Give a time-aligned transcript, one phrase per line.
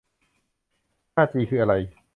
[1.13, 1.73] ห้าจีคืออะไร